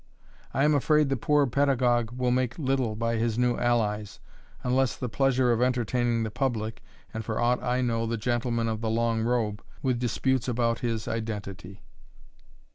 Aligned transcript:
I 0.51 0.63
am 0.63 0.73
afraid 0.73 1.09
the 1.09 1.15
poor 1.15 1.45
pedagogue 1.45 2.09
will 2.13 2.31
make 2.31 2.57
little 2.57 2.95
by 2.95 3.17
his 3.17 3.37
new 3.37 3.55
allies, 3.59 4.19
unless 4.63 4.95
the 4.95 5.07
pleasure 5.07 5.51
of 5.51 5.61
entertaining 5.61 6.23
the 6.23 6.31
public, 6.31 6.81
and, 7.13 7.23
for 7.23 7.39
aught 7.39 7.61
I 7.61 7.81
know, 7.81 8.07
the 8.07 8.17
gentlemen 8.17 8.67
of 8.67 8.81
the 8.81 8.89
long 8.89 9.21
robe, 9.21 9.63
with 9.83 9.99
disputes 9.99 10.47
about 10.47 10.79
his 10.79 11.07
identity. 11.07 11.83